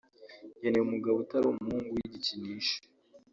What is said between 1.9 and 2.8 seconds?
w’igikinisho